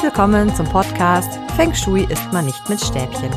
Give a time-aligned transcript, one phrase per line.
[0.00, 3.30] Herzlich willkommen zum Podcast Feng Shui ist man nicht mit Stäbchen.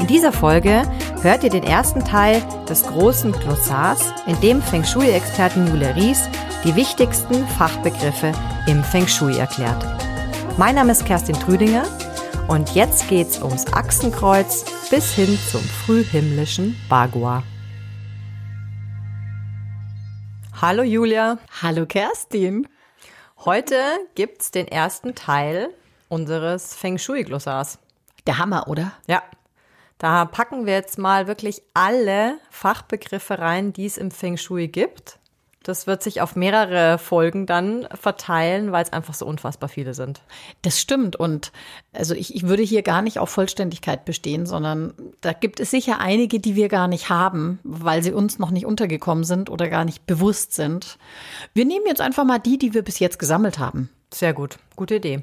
[0.00, 0.82] In dieser Folge
[1.22, 6.28] hört ihr den ersten Teil des großen Glossars, in dem Feng Shui-Expertin Julia Ries
[6.64, 8.32] die wichtigsten Fachbegriffe
[8.66, 9.80] im Feng Shui erklärt.
[10.56, 11.84] Mein Name ist Kerstin Trüdinger
[12.48, 17.44] und jetzt geht's ums Achsenkreuz bis hin zum frühhimmlischen Bagua.
[20.60, 21.38] Hallo Julia.
[21.62, 22.66] Hallo Kerstin.
[23.44, 23.76] Heute
[24.16, 25.70] gibt's den ersten Teil
[26.08, 27.78] unseres Feng Shui-Glossars.
[28.26, 28.92] Der Hammer, oder?
[29.06, 29.22] Ja.
[29.98, 35.18] Da packen wir jetzt mal wirklich alle Fachbegriffe rein, die es im Feng Shui gibt.
[35.68, 40.22] Das wird sich auf mehrere Folgen dann verteilen, weil es einfach so unfassbar viele sind.
[40.62, 41.16] Das stimmt.
[41.16, 41.52] Und
[41.92, 46.00] also ich, ich würde hier gar nicht auf Vollständigkeit bestehen, sondern da gibt es sicher
[46.00, 49.84] einige, die wir gar nicht haben, weil sie uns noch nicht untergekommen sind oder gar
[49.84, 50.96] nicht bewusst sind.
[51.52, 53.90] Wir nehmen jetzt einfach mal die, die wir bis jetzt gesammelt haben.
[54.10, 54.58] Sehr gut.
[54.74, 55.22] Gute Idee.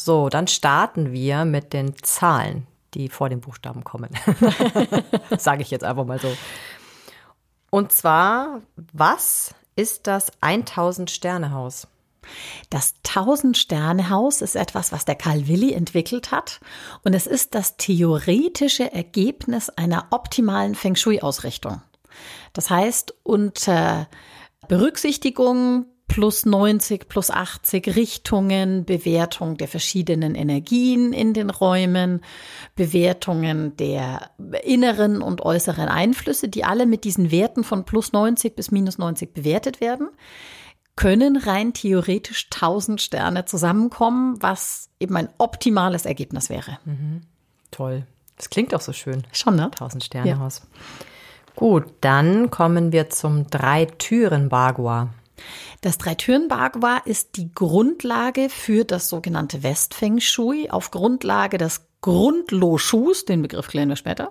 [0.00, 4.10] So, dann starten wir mit den Zahlen, die vor den Buchstaben kommen.
[5.36, 6.32] Sage ich jetzt einfach mal so.
[7.70, 11.88] Und zwar, was ist das 1000 Sterne Haus?
[12.70, 16.60] Das 1000 Sterne Haus ist etwas, was der Karl Willi entwickelt hat
[17.02, 21.82] und es ist das theoretische Ergebnis einer optimalen Feng Shui Ausrichtung.
[22.52, 24.08] Das heißt, unter
[24.68, 32.22] Berücksichtigung plus 90, plus 80 Richtungen, Bewertung der verschiedenen Energien in den Räumen,
[32.74, 34.30] Bewertungen der
[34.64, 39.34] inneren und äußeren Einflüsse, die alle mit diesen Werten von plus 90 bis minus 90
[39.34, 40.08] bewertet werden,
[40.96, 46.78] können rein theoretisch 1000 Sterne zusammenkommen, was eben ein optimales Ergebnis wäre.
[46.84, 47.20] Mhm.
[47.70, 48.04] Toll.
[48.36, 49.24] Das klingt auch so schön.
[49.32, 49.66] Schon, ne?
[49.66, 50.62] 1000 Sterne Haus.
[50.64, 50.96] Ja.
[51.54, 55.10] Gut, dann kommen wir zum Drei-Türen-Bagua.
[55.80, 60.70] Das Dreitüren-Bagua ist die Grundlage für das sogenannte Westfeng Shui.
[60.70, 64.30] Auf Grundlage des Grundlo-Shus, den Begriff klären wir später,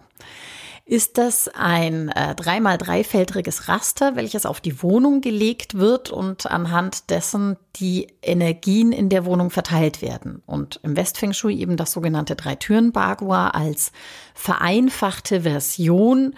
[0.88, 7.10] ist das ein äh, dreimal dreifeldriges Raster, welches auf die Wohnung gelegt wird und anhand
[7.10, 10.42] dessen die Energien in der Wohnung verteilt werden.
[10.46, 13.92] Und im Westfeng Shui eben das sogenannte Dreitüren-Bagua als
[14.34, 16.36] vereinfachte Version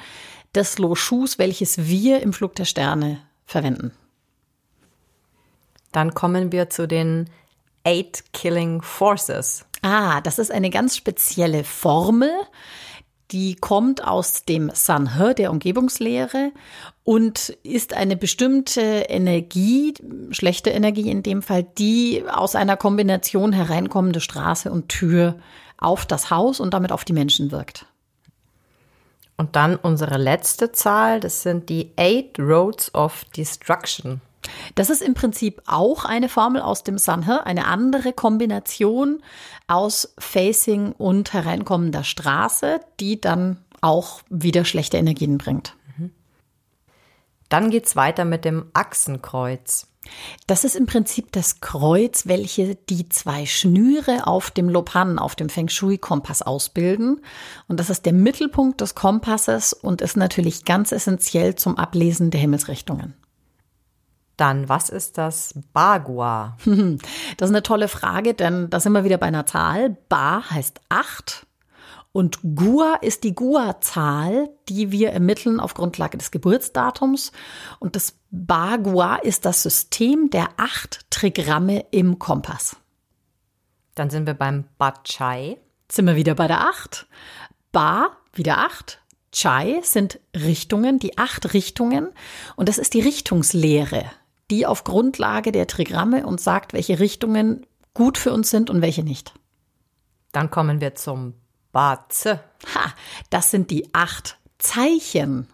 [0.55, 3.91] des Lo-Shus, welches wir im Flug der Sterne verwenden.
[5.91, 7.29] Dann kommen wir zu den
[7.83, 9.65] Eight Killing Forces.
[9.81, 12.31] Ah, das ist eine ganz spezielle Formel.
[13.31, 16.51] Die kommt aus dem Sanhe, der Umgebungslehre,
[17.03, 19.93] und ist eine bestimmte Energie,
[20.31, 25.37] schlechte Energie in dem Fall, die aus einer Kombination hereinkommende Straße und Tür
[25.77, 27.85] auf das Haus und damit auf die Menschen wirkt.
[29.37, 34.21] Und dann unsere letzte Zahl, das sind die Eight Roads of Destruction.
[34.75, 39.21] Das ist im Prinzip auch eine Formel aus dem Sanhe, eine andere Kombination
[39.67, 45.75] aus Facing und hereinkommender Straße, die dann auch wieder schlechte Energien bringt.
[47.49, 49.87] Dann geht's weiter mit dem Achsenkreuz.
[50.47, 55.49] Das ist im Prinzip das Kreuz, welche die zwei Schnüre auf dem Lopan, auf dem
[55.49, 57.21] Feng Shui-Kompass ausbilden.
[57.67, 62.39] Und das ist der Mittelpunkt des Kompasses und ist natürlich ganz essentiell zum Ablesen der
[62.39, 63.13] Himmelsrichtungen.
[64.39, 66.57] Dann, was ist das Bagua?
[67.37, 69.97] Das ist eine tolle Frage, denn da sind wir wieder bei einer Zahl.
[70.07, 71.45] Ba heißt acht
[72.11, 77.33] und Gua ist die Gua-Zahl, die wir ermitteln auf Grundlage des Geburtsdatums.
[77.79, 82.77] Und das Bagua ist das System der acht Trigramme im Kompass.
[83.95, 85.57] Dann sind wir beim Bachai.
[85.91, 87.07] Sind wir wieder bei der acht.
[87.71, 89.01] Ba, wieder acht.
[89.31, 92.09] Chai sind Richtungen, die acht Richtungen.
[92.55, 94.09] Und das ist die Richtungslehre
[94.51, 99.03] die auf Grundlage der Trigramme uns sagt, welche Richtungen gut für uns sind und welche
[99.03, 99.33] nicht.
[100.31, 101.33] Dann kommen wir zum
[101.71, 102.39] Baze.
[102.75, 102.93] Ha,
[103.29, 105.47] das sind die acht Zeichen.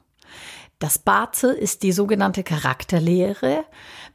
[0.79, 3.63] Das Baze ist die sogenannte Charakterlehre,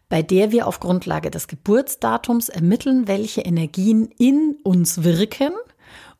[0.08, 5.52] bei der wir auf Grundlage des Geburtsdatums ermitteln, welche Energien in uns wirken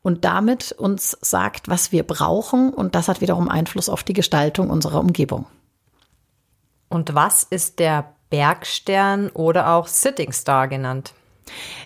[0.02, 2.72] und damit uns sagt, was wir brauchen.
[2.72, 5.46] Und das hat wiederum Einfluss auf die Gestaltung unserer Umgebung.
[6.88, 11.12] Und was ist der Bergstern oder auch Sitting Star genannt.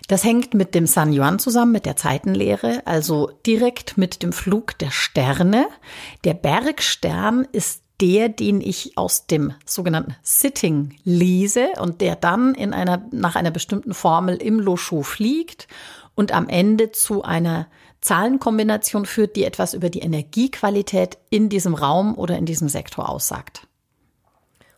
[0.07, 4.77] Das hängt mit dem San Yuan zusammen, mit der Zeitenlehre, also direkt mit dem Flug
[4.77, 5.67] der Sterne.
[6.23, 12.73] Der Bergstern ist der, den ich aus dem sogenannten Sitting lese und der dann in
[12.73, 15.67] einer, nach einer bestimmten Formel im Losho fliegt
[16.13, 17.67] und am Ende zu einer
[18.01, 23.67] Zahlenkombination führt, die etwas über die Energiequalität in diesem Raum oder in diesem Sektor aussagt.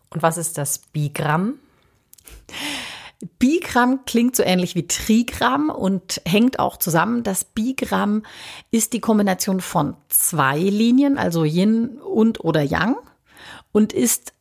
[0.09, 1.56] Und was ist das Bigramm?
[3.39, 7.24] Bigramm klingt so ähnlich wie Trigramm und hängt auch zusammen.
[7.24, 8.24] Das Bigramm
[8.69, 12.98] ist die Kombination von zwei Linien, also Yin und oder Yang
[13.71, 14.33] und ist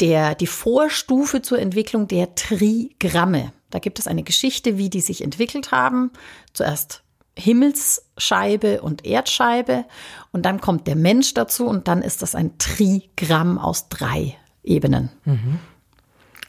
[0.00, 3.52] der, die Vorstufe zur Entwicklung der Trigramme.
[3.70, 6.10] Da gibt es eine Geschichte, wie die sich entwickelt haben.
[6.52, 7.02] Zuerst
[7.36, 9.84] Himmelsscheibe und Erdscheibe
[10.32, 15.10] und dann kommt der Mensch dazu und dann ist das ein Trigramm aus drei Ebenen.
[15.24, 15.60] Mhm.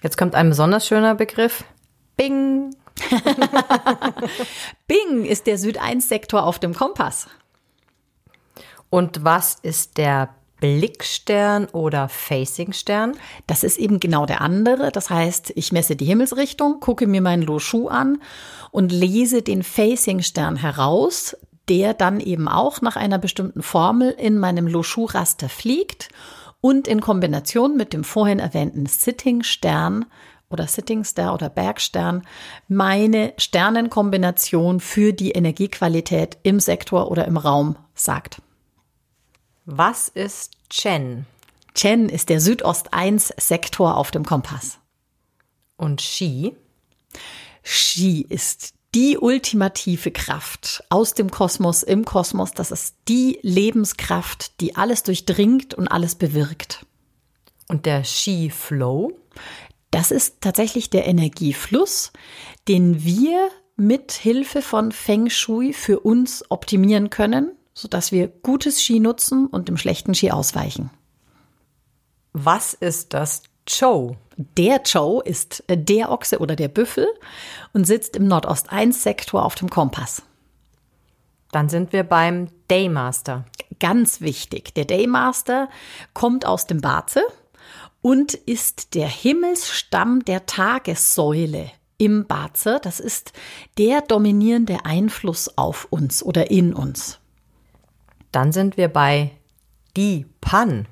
[0.01, 1.63] Jetzt kommt ein besonders schöner Begriff.
[2.17, 2.75] Bing.
[4.88, 7.27] Bing ist der Süd-1-Sektor auf dem Kompass.
[8.89, 10.29] Und was ist der
[10.62, 13.17] Blickstern oder Facing-Stern?
[13.47, 14.91] Das ist eben genau der andere.
[14.91, 18.21] Das heißt, ich messe die Himmelsrichtung, gucke mir meinen Lo Shu an
[18.71, 21.35] und lese den Facing-Stern heraus,
[21.67, 26.09] der dann eben auch nach einer bestimmten Formel in meinem Lo Shu Raster fliegt
[26.65, 30.06] und in Kombination mit dem vorhin erwähnten Sitting-Stern
[30.50, 32.23] oder Sitting Star oder Bergstern
[32.67, 38.41] meine Sternenkombination für die Energiequalität im Sektor oder im Raum sagt.
[39.65, 41.27] Was ist Chen?
[41.75, 44.79] Chen ist der Südost-1-Sektor auf dem Kompass.
[45.77, 46.56] Und Xi?
[47.62, 52.53] Xi ist die ultimative Kraft aus dem Kosmos, im Kosmos.
[52.53, 56.86] Das ist die Lebenskraft, die alles durchdringt und alles bewirkt.
[57.68, 59.12] Und der Xi-Flow?
[59.92, 62.13] Das ist tatsächlich der Energiefluss,
[62.69, 69.01] den wir mit Hilfe von Feng Shui für uns optimieren können, sodass wir gutes Ski
[69.01, 70.89] nutzen und dem schlechten Ski ausweichen.
[72.31, 74.17] Was ist das Chow?
[74.38, 77.07] Der Chow ist der Ochse oder der Büffel
[77.73, 80.23] und sitzt im Nordost-1-Sektor auf dem Kompass.
[81.51, 83.45] Dann sind wir beim Daymaster.
[83.79, 84.73] Ganz wichtig.
[84.75, 85.69] Der Daymaster
[86.13, 87.23] kommt aus dem Baze
[88.01, 92.79] und ist der Himmelsstamm der Tagessäule im Baze.
[92.83, 93.33] Das ist
[93.77, 97.19] der dominierende Einfluss auf uns oder in uns.
[98.31, 99.31] Dann sind wir bei
[99.95, 100.88] die Pan.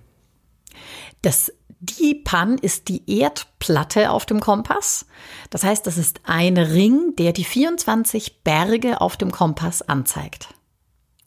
[1.21, 1.51] Das
[1.83, 5.05] die Pan ist die Erdplatte auf dem Kompass.
[5.49, 10.47] Das heißt, das ist ein Ring, der die 24 Berge auf dem Kompass anzeigt.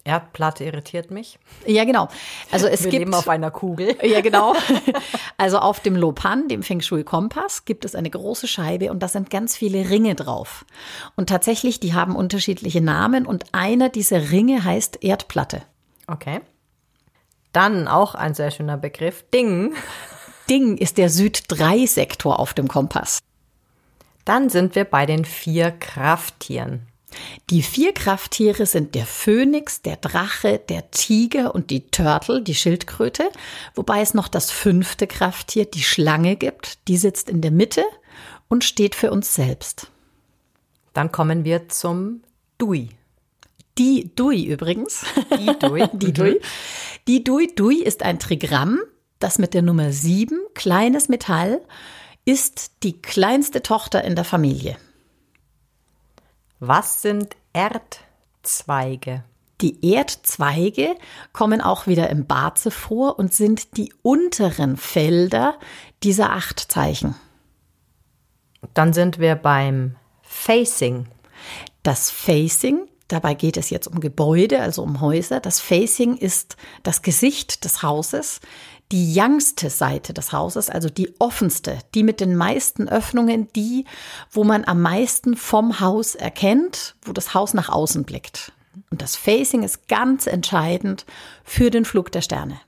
[0.05, 1.39] Erdplatte irritiert mich.
[1.67, 2.09] Ja, genau.
[2.53, 3.97] Also es Wir gibt leben auf einer Kugel.
[4.03, 4.55] Ja, genau.
[5.37, 9.09] Also auf dem Lopan, dem Feng Shui Kompass, gibt es eine große Scheibe und da
[9.09, 10.65] sind ganz viele Ringe drauf.
[11.17, 15.63] Und tatsächlich, die haben unterschiedliche Namen und einer dieser Ringe heißt Erdplatte.
[16.07, 16.41] Okay.
[17.53, 19.75] Dann auch ein sehr schöner Begriff, Ding.
[20.49, 23.21] Ding ist der Süd-3-Sektor auf dem Kompass.
[24.25, 26.87] Dann sind wir bei den vier Krafttieren.
[27.51, 33.31] Die vier Krafttiere sind der Phönix, der Drache, der Tiger und die Turtle, die Schildkröte,
[33.75, 36.87] wobei es noch das fünfte Krafttier, die Schlange gibt.
[36.89, 37.85] Die sitzt in der Mitte
[38.49, 39.91] und steht für uns selbst.
[40.93, 42.23] Dann kommen wir zum
[42.59, 42.91] Dui.
[43.79, 45.05] Die Dui übrigens.
[45.39, 45.87] Die Dui.
[45.93, 46.41] die Dui.
[47.07, 48.81] Die Dui Dui ist ein Trigramm,
[49.19, 51.61] das mit der Nummer 7, kleines Metall,
[52.25, 54.77] ist die kleinste Tochter in der Familie.
[56.59, 59.25] Was sind Erdzweige?
[59.61, 60.97] Die Erdzweige
[61.33, 65.59] kommen auch wieder im Barze vor und sind die unteren Felder
[66.03, 67.15] dieser acht Zeichen.
[68.75, 71.07] Dann sind wir beim Facing.
[71.83, 75.41] Das Facing, dabei geht es jetzt um Gebäude, also um Häuser.
[75.41, 78.41] Das Facing ist das Gesicht des Hauses,
[78.93, 83.85] die youngste Seite des Hauses, also die offenste, die mit den meisten Öffnungen, die,
[84.31, 88.53] wo man am meisten vom Haus erkennt, wo das Haus nach außen blickt.
[88.91, 91.05] Und das Facing ist ganz entscheidend
[91.43, 92.61] für den Flug der Sterne.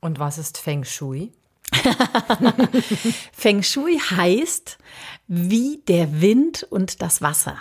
[0.00, 1.32] Und was ist Feng Shui?
[3.32, 4.78] Feng Shui heißt
[5.26, 7.56] wie der Wind und das Wasser.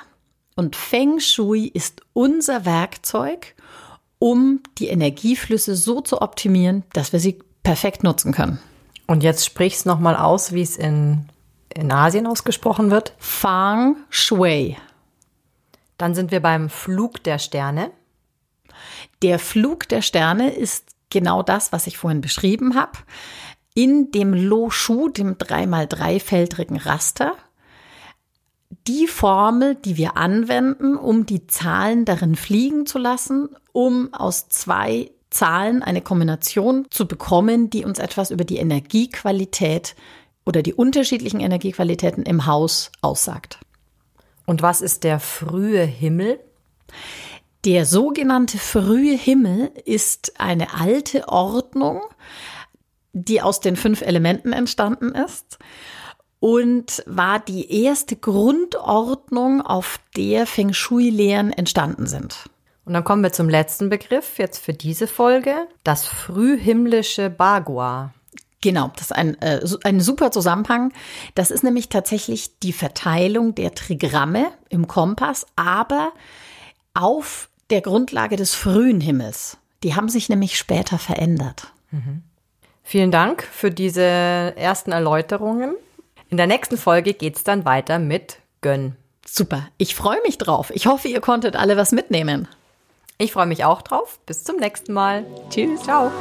[0.56, 3.56] Und Feng Shui ist unser Werkzeug,
[4.20, 8.60] um die Energieflüsse so zu optimieren, dass wir sie perfekt nutzen können.
[9.08, 11.28] Und jetzt sprich's nochmal aus, wie es in,
[11.74, 13.14] in Asien ausgesprochen wird.
[13.18, 14.78] Fang Shui.
[15.98, 17.92] Dann sind wir beim Flug der Sterne.
[19.22, 23.00] Der Flug der Sterne ist genau das, was ich vorhin beschrieben habe.
[23.74, 27.34] In dem Lo Shu, dem 3x3-feldrigen Raster,
[28.88, 35.12] die Formel, die wir anwenden, um die Zahlen darin fliegen zu lassen, um aus zwei
[35.30, 39.96] Zahlen eine Kombination zu bekommen, die uns etwas über die Energiequalität
[40.46, 43.60] oder die unterschiedlichen Energiequalitäten im Haus aussagt.
[44.46, 46.40] Und was ist der frühe Himmel?
[47.66, 52.02] Der sogenannte frühe Himmel ist eine alte Ordnung,
[53.14, 55.58] die aus den fünf Elementen entstanden ist
[56.40, 62.50] und war die erste Grundordnung, auf der Feng Shui-Lehren entstanden sind.
[62.86, 68.14] Und dann kommen wir zum letzten Begriff jetzt für diese Folge, das frühhimmlische Bagua.
[68.62, 70.94] Genau, das ist ein, äh, ein super Zusammenhang.
[71.34, 76.14] Das ist nämlich tatsächlich die Verteilung der Trigramme im Kompass, aber
[76.94, 79.58] auf der Grundlage des frühen Himmels.
[79.84, 81.72] Die haben sich nämlich später verändert.
[81.92, 82.24] Mhm.
[82.84, 85.76] Vielen Dank für diese ersten Erläuterungen.
[86.30, 88.96] In der nächsten Folge geht es dann weiter mit Gönn.
[89.26, 90.72] Super, ich freue mich drauf.
[90.74, 92.48] Ich hoffe, ihr konntet alle was mitnehmen.
[93.18, 94.20] Ich freue mich auch drauf.
[94.26, 95.26] Bis zum nächsten Mal.
[95.50, 95.84] Tschüss.
[95.84, 96.12] Ciao.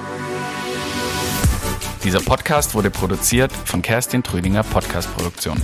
[2.04, 5.60] Dieser Podcast wurde produziert von Kerstin Trüdinger Podcast Produktion.